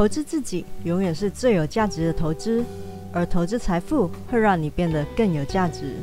[0.00, 2.64] 投资自己永远是最有价值的投资，
[3.12, 5.94] 而投资财富会让你变得更有价值。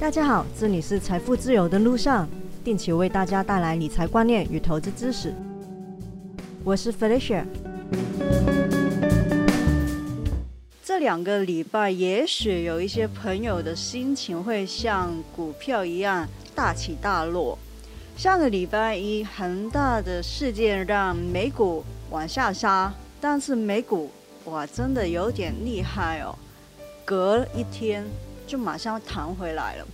[0.00, 2.26] 大家好，这里是财富自由的路上，
[2.64, 5.34] 定期为大家带来理财观念与投资知识。
[6.64, 7.44] 我是 Felicia。
[10.82, 17.58] 这两个礼拜，也许有一些朋友的心情会像股票一样大起大落。
[18.16, 24.10] 上个礼拜一，恒大的事件让美股往下杀，但是美股
[24.44, 26.34] 哇，真的有点厉害哦，
[27.04, 28.04] 隔一天
[28.46, 29.86] 就马上弹回来了。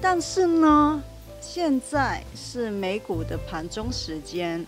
[0.00, 1.02] 但是呢，
[1.40, 4.64] 现在是美股的盘中时间，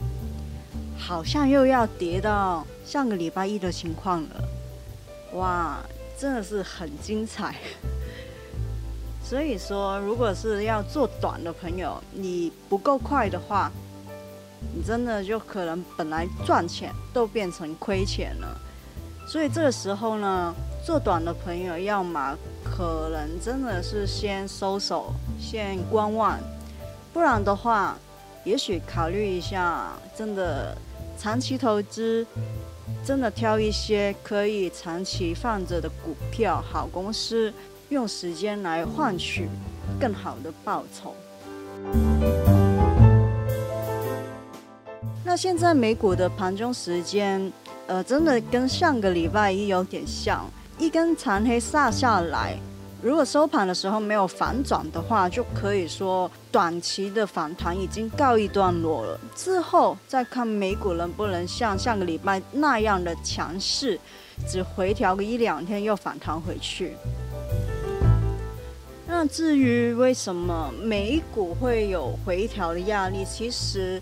[0.98, 4.44] 好像又要跌到上个礼拜一的情况了。
[5.34, 5.78] 哇，
[6.16, 7.56] 真的是很精彩。
[9.22, 13.72] 所以说，如果是要做短的朋友，你不够快的话，
[14.72, 18.60] 你真的就可能本来赚钱都变成亏钱了。
[19.26, 20.54] 所以这个时候呢，
[20.86, 26.38] 做短的朋友，要么可能真的是先收手，先观望；
[27.12, 27.96] 不然的话，
[28.44, 30.76] 也许考虑一下，真的
[31.18, 32.26] 长期投资。
[33.02, 37.52] 真的挑一些可以长期放着的股票、好公司，
[37.90, 39.46] 用时间来换取
[40.00, 41.14] 更好的报酬。
[45.34, 47.52] 那现在美股的盘中时间，
[47.88, 52.56] 呃，真的跟上个礼拜一有点像，一根长黑杀下来。
[53.02, 59.18] 如果收盘的时候没有反转的话，就可以说短期的反弹已经告一段落了。
[59.34, 63.98] 之后再看美股能不能像上个礼拜那样的强势，
[64.46, 66.94] 只回调个一两天又反弹回去。
[69.08, 74.00] 那至于为什么美股会有回调的压力，其实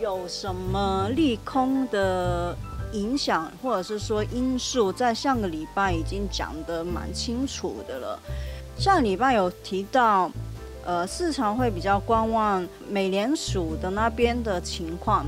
[0.00, 2.56] 有什么利空的？
[2.92, 8.18] 影响或者是说因素，在上个礼拜已经讲得蛮清楚的了。
[8.78, 10.30] 上礼拜有提到，
[10.84, 15.26] 呃，市场会比较观望美联储的那边的情况。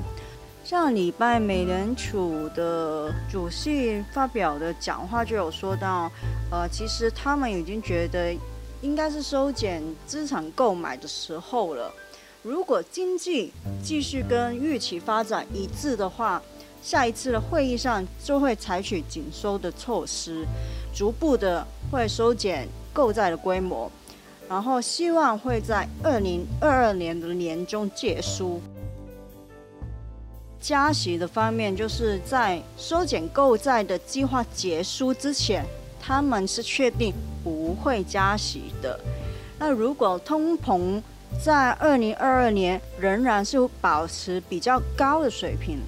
[0.64, 6.10] 上礼拜美联储的主席发表的讲话就有说到，
[6.52, 8.32] 呃，其实他们已经觉得
[8.80, 11.92] 应该是收减资产购买的时候了。
[12.42, 16.40] 如果经济继续跟预期发展一致的话，
[16.82, 20.46] 下一次的会议上就会采取紧收的措施，
[20.94, 23.90] 逐步的会收减购债的规模，
[24.48, 28.60] 然后希望会在二零二二年的年中结束。
[30.60, 35.64] 加息的方面，就是在收减购债的计划结束之前，
[36.00, 37.12] 他们是确定
[37.42, 38.98] 不会加息的。
[39.58, 41.02] 那如果通膨
[41.42, 45.78] 在二零二二年仍然是保持比较高的水平，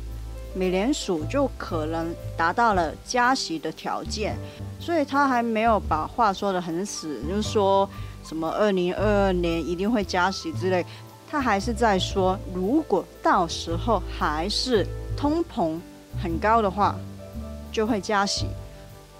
[0.55, 4.37] 美联储就可能达到了加息的条件，
[4.78, 7.89] 所以他还没有把话说得很死，就是说
[8.25, 10.84] 什么二零二二年一定会加息之类，
[11.28, 14.87] 他还是在说，如果到时候还是
[15.17, 15.78] 通膨
[16.22, 16.95] 很高的话，
[17.72, 18.47] 就会加息，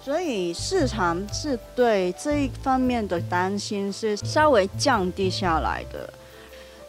[0.03, 6.11] 所以市场是对这一方面的担心是稍微降低下来的。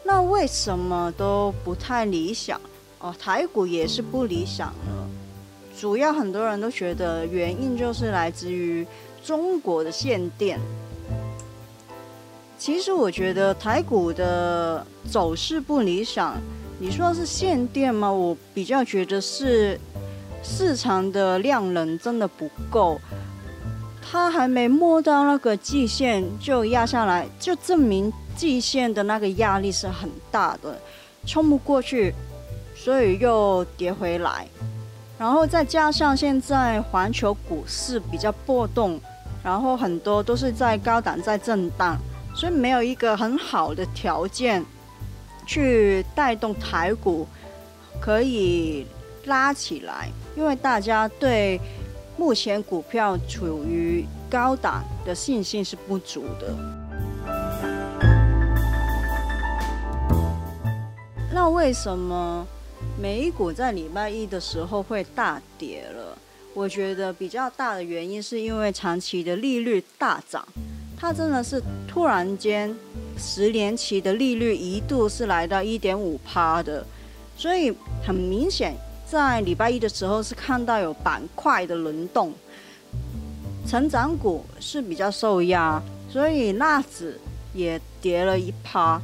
[0.03, 2.59] 那为什么都不太理想？
[2.99, 5.09] 哦，台股也是不理想呢，
[5.77, 8.85] 主要很多人都觉得原因就是来自于
[9.23, 10.59] 中国的限电。
[12.57, 16.35] 其实我觉得台股的走势不理想，
[16.79, 18.11] 你说是限电吗？
[18.11, 19.79] 我比较觉得是
[20.43, 22.99] 市场的量能真的不够，
[24.01, 30.77] 它还没摸到那个季线就压下来，就证明季线的那个压力是很大的，
[31.25, 32.13] 冲不过去。
[32.75, 34.45] 所以又跌回来，
[35.17, 38.99] 然后再加上现在环球股市比较波动，
[39.41, 41.97] 然后很多都是在高档在震荡，
[42.35, 44.65] 所以没有一个很好的条件
[45.45, 47.25] 去带动台股
[48.01, 48.85] 可以
[49.25, 51.59] 拉起来，因为大家对
[52.17, 56.55] 目前股票处于高档的信心是不足的。
[61.33, 62.45] 那为什么？
[62.99, 66.17] 美股在礼拜一的时候会大跌了，
[66.53, 70.45] 我觉得比较大的原因是因为长期的利率大涨，
[70.97, 72.75] 它真的是突然间
[73.17, 76.85] 十年期的利率一度是来到一点五趴的，
[77.37, 77.73] 所以
[78.05, 78.75] 很明显
[79.13, 82.33] 在礼拜一的时候是看到有板块的轮动，
[83.67, 85.79] 成长股是比较受压，
[86.09, 87.19] 所以纳指
[87.53, 88.99] 也跌了一趴。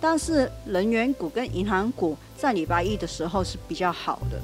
[0.00, 4.40] 但是能源股跟银行股在礼拜一的时候是比较好的。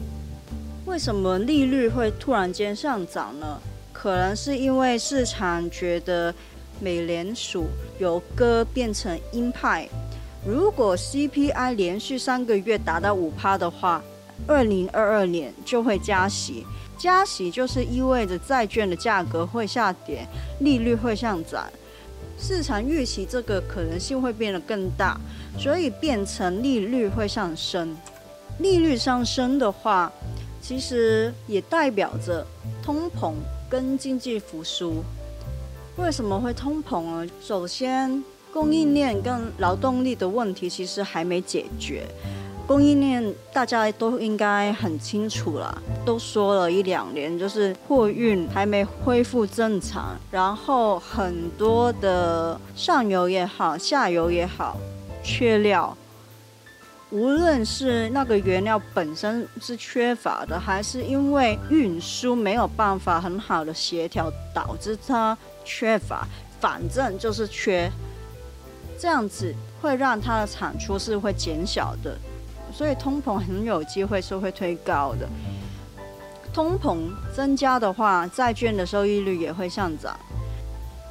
[0.85, 3.59] 为什么利率会突然间上涨呢？
[3.91, 6.35] 可能是因为市场觉得
[6.79, 7.65] 美联储
[7.99, 9.89] 由鸽变成鹰派。
[10.47, 14.03] 如果 CPI 连续三个月达到五趴的话，
[14.47, 16.67] 二零二二年就会加息。
[16.99, 20.27] 加息就是意味着债券的价格会下跌，
[20.61, 21.67] 利率会上涨。
[22.39, 25.19] 市场预期这个可能性会变得更大，
[25.59, 27.97] 所以变成利率会上升。
[28.59, 30.13] 利率上升的话，
[30.61, 32.47] 其实也代表着
[32.83, 33.35] 通膨
[33.69, 35.03] 跟经济复苏。
[35.97, 37.27] 为什么会通膨呢？
[37.41, 42.07] 首先，供应链跟劳动力的问题其实还没解决。
[42.67, 54.79] 供应链大家都应该很清楚了，都说了一两年，就是货运还没恢复正常，然后很多的上游也好，下游也好，
[55.23, 55.97] 缺料。
[57.11, 66.27] 无论是那个原料本身是缺乏的，还是因为运输没有办法很好的协调导致它缺乏，
[66.59, 67.91] 反正就是缺，
[68.99, 72.17] 这样子会让它的产出是会减小的，
[72.73, 75.29] 所以通膨很有机会是会推高的。
[76.53, 80.19] 通膨增加的话，债券的收益率也会上涨。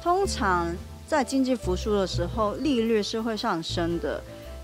[0.02, 0.66] 通常
[1.06, 4.22] 在经济复苏的时候，利率是会上升的。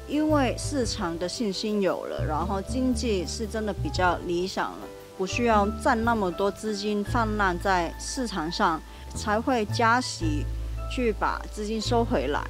[0.08, 4.78] 因为市场的信心有了，然后经济是真的比较理想了，
[5.18, 8.80] 不需要占那么多资金泛滥在市场上，
[9.14, 10.46] 才会加息
[10.90, 12.42] 去把资金收回来。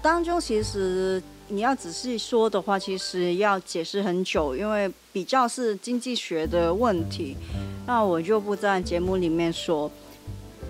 [0.00, 1.22] 当中其实
[1.52, 7.36] 你要仔细说的话，其实要解释很久，因为比较是经济学的问题，
[7.86, 9.90] 那我就不在节目里面说。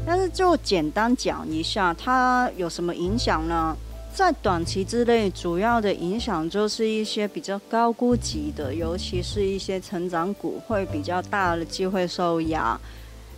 [0.05, 3.77] 但是就简单讲一下，它有什么影响呢？
[4.13, 12.77] 在短期之内，主要的影响就是一些比较高估值的，尤其是一些成长股会比较大的机会受压，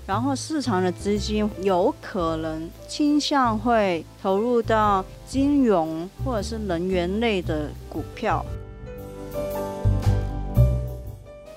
[0.07, 8.45] 然后市场的资金有可能倾向会投入到金融或者是能源类的股票。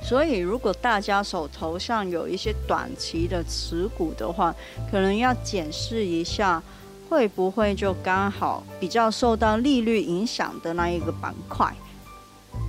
[0.01, 4.55] 所以，如果大家手头上有一些短期的持股的话，
[4.89, 6.61] 可能要检视一下。
[7.09, 11.73] 会不会就刚好比较受到利率影响的那一个板块？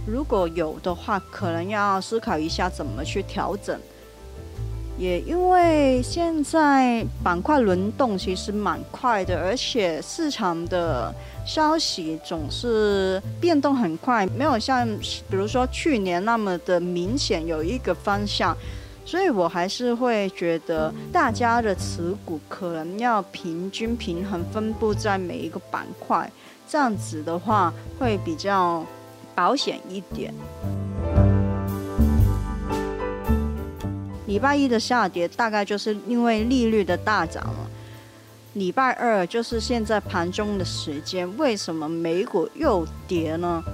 [0.07, 3.77] 如果有的话，可能要思考一下怎么去调整。
[4.99, 11.15] 也因为现在板块轮动其实蛮快的，而且市场的
[11.47, 14.87] 消息总是变动很快，没有像
[15.31, 18.57] 比如说去年那么的明显有一个方向。
[19.07, 26.31] 所以我还是会觉得，大家的持股可能要平均平衡分布在每一个板块，
[26.69, 28.85] 这样子的话会比较
[29.35, 30.35] 保险一点。
[34.29, 37.71] 礼拜一的下跌大概就是因为利率的大涨了。
[38.53, 43.65] 礼拜二就是现在盘中的时间，为什么美股又跌呢？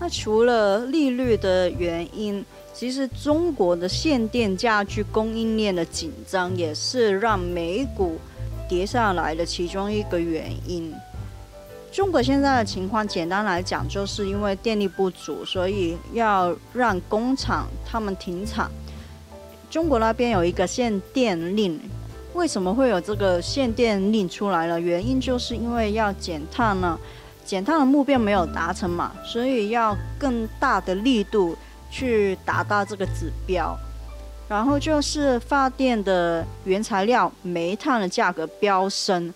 [0.00, 2.44] 那除了利率的原因。
[2.74, 8.18] 其实中国的限电家具供应链的紧张，也是让美股
[8.66, 10.92] 跌下来的其中一个原因。
[11.92, 18.70] 中国现在的情况，简单来讲，就是因为电力不足，所以要让工厂他们停产。
[19.72, 21.80] 中国那边有一个限电令，
[22.34, 24.78] 为什么会有这个限电令出来了？
[24.78, 26.98] 原因就是因为要减碳呢，
[27.42, 31.56] 减碳的目标没有达成嘛，所以要更大的力度。
[31.94, 33.78] 去达到这个指标，
[34.48, 39.30] 然后就是发电的原材料煤炭的价格飙升，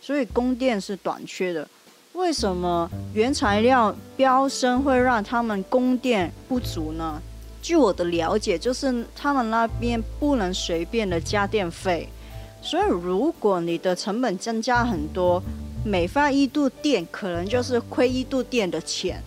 [0.00, 1.66] 所以供电是短缺的。
[2.12, 7.20] 为什么原材料飙升会让他们供电不足呢？
[7.66, 12.08] 据我的了解，就是他们那边不能随便的加电费，
[12.62, 15.42] 所以如果你的成本增加很多，
[15.84, 19.20] 每发一度电可能就是亏一度电的钱。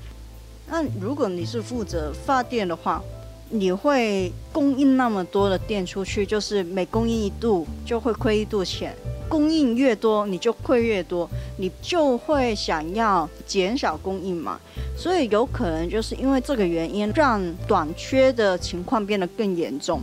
[0.70, 3.04] 那如果你是负责发电的话，
[3.50, 8.96] 你会供应那么多的电出去，就是每供应一度就会亏一度钱。
[9.30, 14.60] 供应越多，你就亏越多，你就会想要减少供应嘛。
[14.98, 20.02] 所以有可能就是因为这个原因，让短缺的情况变得更严重。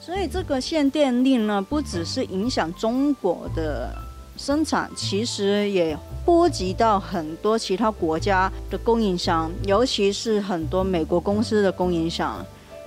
[0.00, 3.92] 所以这个限电令呢，不只是影响中国的
[4.36, 5.98] 生产，其实也。
[6.22, 12.44] 波及到很多其他国家的供应商，尤其是很多美国公司的供应商，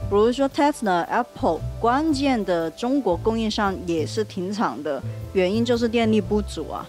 [0.10, 5.02] 比如说 Tesla、Apple，关键的中国供应商也是停产的，
[5.34, 6.88] 原因就是电力不足啊。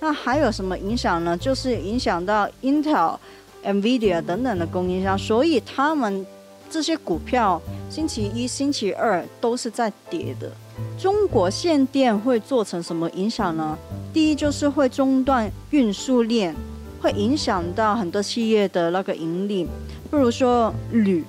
[0.00, 1.36] 那还有什么影响呢？
[1.36, 3.16] 就是影响到 Intel、
[3.64, 6.26] NVIDIA 等等的供应商，所以他们
[6.68, 10.50] 这些股票星期一、星期二都是在跌的。
[10.98, 13.78] 中国限电会做成什么影响呢？
[14.12, 16.54] 第一就是会中断运输链，
[17.00, 19.64] 会影响到很多企业的那个盈利，
[20.10, 21.24] 比如说铝、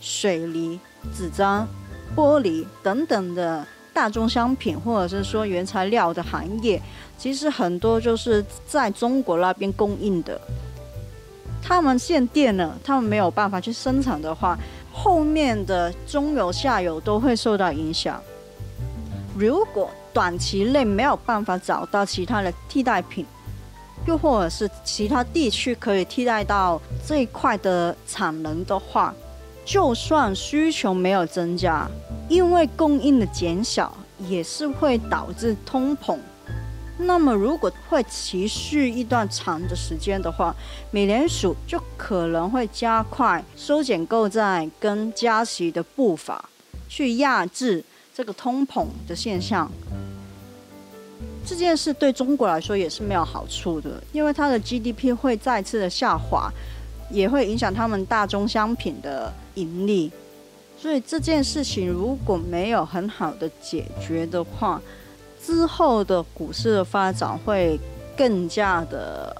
[0.00, 0.80] 水泥、
[1.14, 1.68] 纸张、
[2.16, 6.80] 玻璃等等的大宗商品，或者是说原材料的行业，
[7.18, 10.40] 其实很多就是在中国那边供应的。
[11.62, 14.58] 他们限电了，他们没有办法去生产的话，
[14.92, 18.20] 后面的中游、下游都会受到影响。
[19.36, 23.24] 如果短期内没有办法找到其他的替代品，
[24.06, 29.14] 又或者是其他地区可以替代到这一块的产能的话，
[29.70, 31.88] 就算需求没有增加，
[32.28, 33.96] 因为供应的减小，
[34.28, 36.18] 也是会导致通膨。
[36.98, 40.52] 那么，如果会持续一段长的时间的话，
[40.90, 46.44] 美联储就可能会加快收减购债跟加息的步伐，
[46.88, 49.70] 去压制这个通膨的现象。
[51.46, 56.52] 这件事对中国来说也是没有好处的，因为它的 GDP 会再次的下滑，
[57.10, 60.10] 也会影响他们大宗商品的盈利。
[60.78, 64.80] 所以这件事情如果没有很好的解决的话，
[65.42, 67.78] 之后的股市的发展会
[68.16, 69.34] 更加的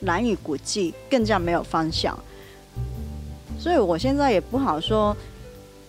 [0.00, 2.18] 难以估计，更加没有方向。
[3.58, 5.16] 所以我现在也不好说，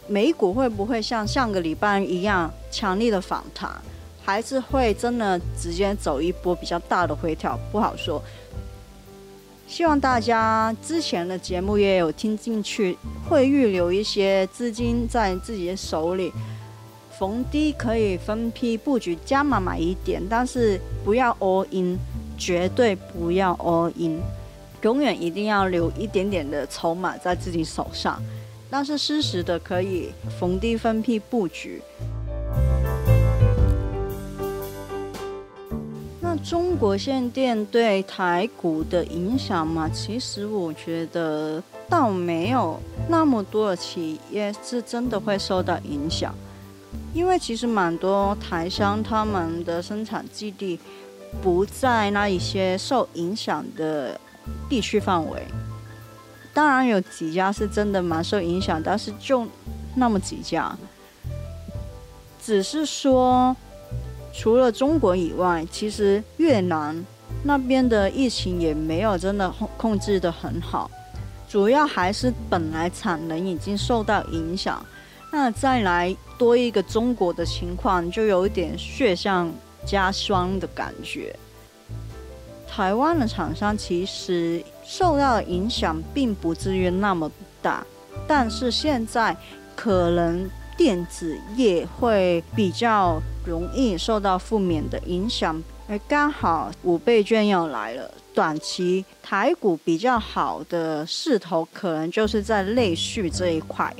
[0.07, 3.71] 美股会不会像上个礼拜一样强力的反弹，
[4.23, 8.21] 还是会真的直接走一波比较大的回调，不好说。
[9.67, 16.31] 希望大家之前的节目也有听进去，会预留一些资金在自己的手里。
[17.17, 21.97] 逢低可以分批布局，加码买一点，但是不要 all in，
[22.37, 24.19] 绝对不要 all in，
[24.81, 28.21] 永远一定要留一点点的筹码在自己手上。
[28.69, 31.81] 但是适时的可以逢低分批布局。
[36.43, 39.89] 中国限电对台股的影响嘛？
[39.89, 46.35] 其实我觉得倒没有那么多的企业是真的会受到影响。
[47.13, 50.79] 因为其实蛮多台商他们的生产基地
[51.41, 54.19] 不在那一些受影响的
[54.67, 55.41] 地区范围，
[56.53, 59.47] 当然有几家是真的蛮受影响，但是就
[59.95, 60.75] 那么几家。
[62.43, 63.55] 只是说，
[64.33, 67.05] 除了中国以外，其实越南
[67.43, 70.89] 那边的疫情也没有真的控控制的很好，
[71.47, 74.83] 主要还是本来产能已经受到影响。
[75.31, 79.51] 那再来多一个中国的情况，就有一点雪上
[79.85, 81.35] 加霜的感觉。
[82.67, 87.85] 台湾的厂商其实受到的影响并不至于那么大，
[88.27, 89.37] 但是现在
[89.75, 95.61] 可能电子业会比较容易受到负面的影响。
[95.87, 103.93] 而刚好五倍券要来了，短期台股比较好的势头，可能就是在内需这一块。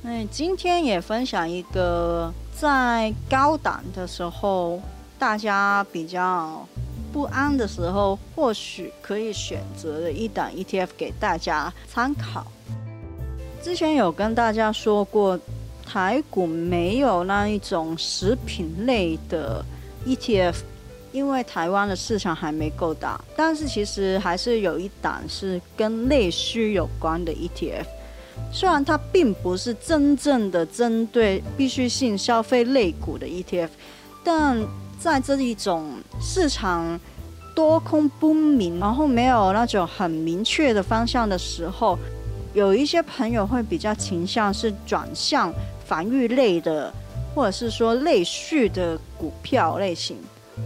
[0.00, 4.80] 那今天也分享一个在高档的时候，
[5.18, 6.66] 大家比较
[7.12, 12.46] 不安的时候，或许可以选择的一档 ETF 给大家参考。
[13.62, 15.38] 之前有跟大家说过，
[15.84, 19.64] 台股没有那一种食品类的
[20.06, 20.54] ETF，
[21.12, 23.20] 因为台湾的市场还没够大。
[23.36, 27.84] 但是其实还是有一档是跟内需有关的 ETF。
[28.52, 33.68] 虽然它并不是真正的针对必需性消费类股的 ETF，
[34.22, 34.56] 但
[34.98, 36.98] 在这一种市场
[37.54, 41.98] 多空不明，然后没有那种很明确的方向的时候，
[42.54, 45.52] 有一些朋友会比较倾向是转向
[45.84, 46.92] 防御类的，
[47.34, 50.16] 或者是说类续的股票类型。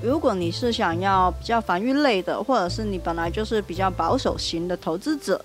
[0.02, 5.44] 如果你是想要比较防御类的，或者是你本来就是比较保守型的投资者。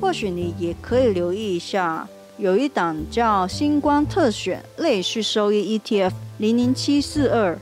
[0.00, 2.08] 或许你也可以留意一下，
[2.38, 7.58] 有一档叫星光特选类续收益 ETF 零零七四二，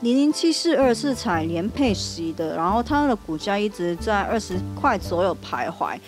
[0.00, 5.98] 零零七四二是采联配息的，然后它的股价一直在二十块左右徘徊，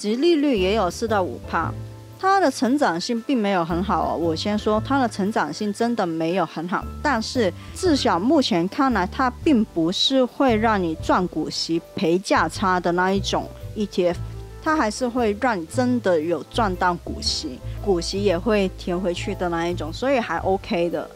[0.00, 1.72] 值利率也有四到五帕，
[2.20, 4.16] 它的成长性并没有很好哦。
[4.16, 14.14] 我先说它的成长性真的没有很好，但是至少目前看来，它并不是会让你赚股息赔价差的那一种 ETF。
[14.62, 21.10] 它还是会让你真的有赚到股息，股息也会填回去的那一种，所以还 OK 的。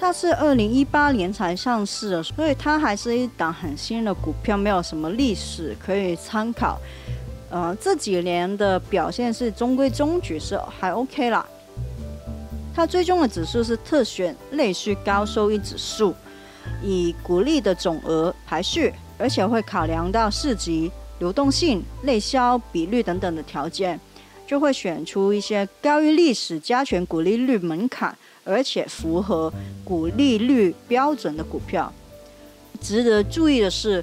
[0.00, 6.78] 它是二零一八年才上市的，所以它还是一档很新的股票，没有什么历史可以参考。
[7.50, 11.46] 呃，这几年的表现是中规中矩，是还 OK 啦。
[12.74, 16.14] 它追踪的指数是特选内需高收益指数，
[16.82, 23.98] 以股利的总额排序，而且会考量到市级、流动性、内销比率等等的条件，
[24.46, 28.16] 就会选出一些高于历史加权股利率门槛。
[28.44, 29.52] 而且符合
[29.84, 31.92] 股利率标准的股票，
[32.80, 34.02] 值得注意的是，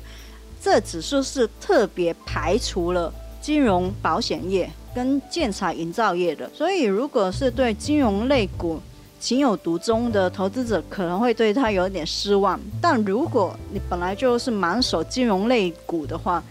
[0.62, 3.12] 这指数是特别排除了
[3.46, 6.50] 金融、保险业跟建材、营造业的。
[6.52, 8.82] 所以，如果是对金融类股
[9.20, 12.60] 情有独钟的投资者，可能会对它有点失望。
[12.82, 16.44] 但如果你本来就是满手金融类股的话，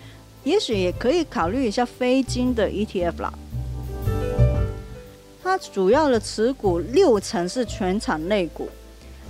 [0.44, 3.34] 也许也可以考虑一下非金的 ETF 啦。
[5.42, 8.68] 它主要的持股六成是全产类股，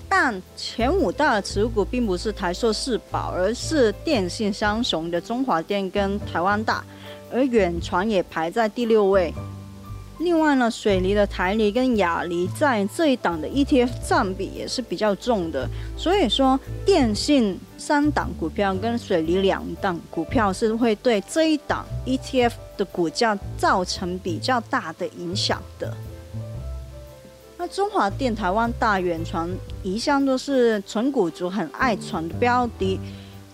[0.06, 6.84] 但前五大的持股并不是台塑、世宝，而是电信相雄的中华电跟台湾大，
[7.34, 9.34] 而远传也排在第六位。
[10.20, 25.92] 另外呢，水泥的台泥跟亚泥在这一档的 ETF 占比也是比较重的，所以说电信三档股票跟水泥两档股票是会对这一档 ETF 的股价造成比较大的影响的。
[27.58, 29.50] 那中华电、台湾大、远传
[29.82, 33.00] 一向都是纯股族很爱传的标的。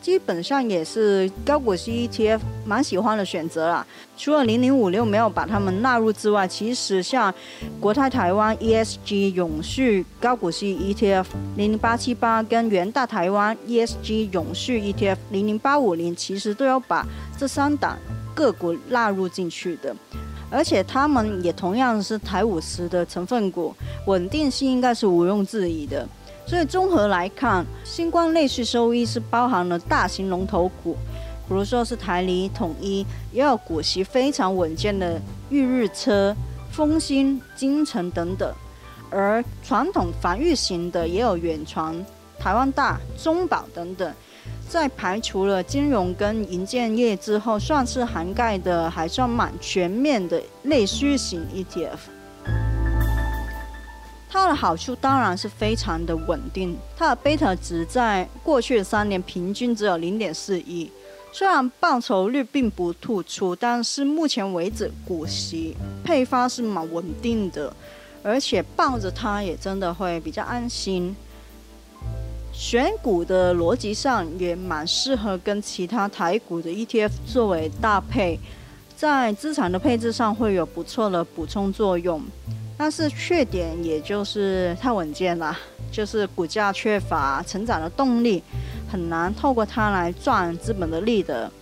[0.00, 3.87] 基本上也是高股息 ETF 蛮喜欢的选择啦。
[4.16, 7.33] 除了零零五六没有把它们纳入之外，其实像
[7.78, 11.26] 国泰台湾 ESG 永续高股息 ETF
[11.57, 17.07] 零零八七八跟元大台湾 ESG 永续 ETF 零零八五零，其实都要把
[17.38, 17.99] 这三档
[18.35, 19.95] 个股纳入进去的。
[20.52, 23.73] 而且它们也同样是台五十的成分股，
[24.07, 26.09] 稳定性应该是毋庸置疑的。
[26.47, 30.94] 所以综合来看，新光内需收益是包含了大型龙头股，
[31.49, 36.35] 比如说是台泥、统一，也有股息非常稳健的裕日车、
[36.73, 38.53] 丰兴、金城等等；
[39.11, 41.94] 而传统防御型的也有远传、
[42.38, 44.12] 台湾大、中宝等等。
[44.68, 51.98] 在排除了金融跟银建业之后，算是涵盖的还算蛮全面的内需型 ETF。
[54.33, 60.88] 它的好处当然是非常的稳定，它的贝塔值在过去的三年平均只有零点四一，
[61.33, 67.75] 虽然报酬率并不突出，但是目前为止股息配发是蛮稳定的，
[68.23, 71.14] 而且抱着它也真的会比较安心。
[72.53, 78.38] 选股的逻辑上也蛮适合跟其他台股的 ETF 作为搭配，
[78.97, 82.23] 在资产的配置上会有不错的补充作用。
[82.83, 85.55] 但是缺点也就是太稳健了，
[85.93, 88.43] 就是股价缺乏成长的动力，
[88.90, 91.53] 很难透过它来赚资本的利得。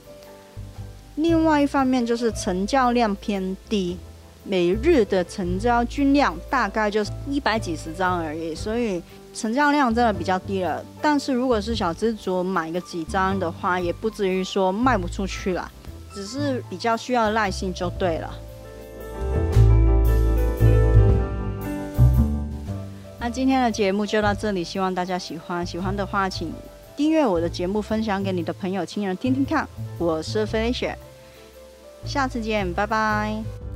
[1.17, 3.99] 另外一方面就是成交量偏低，
[4.45, 9.03] 每日的成交均量大概就是一百几十张而已，所以
[9.35, 10.81] 成交量真的比较低了。
[11.03, 15.69] 但是如果是小资主买个几张的话，也不至于说卖不出去了，
[16.15, 18.33] 只是比较需要耐心就对了。
[23.31, 25.65] 今天的节目就到这里，希望大家喜欢。
[25.65, 26.51] 喜欢的话，请
[26.97, 29.69] 订阅我的节目，分享给你的朋友、亲人听听看。
[29.99, 30.97] 我是飞雪，
[32.05, 33.68] 下次见，拜拜。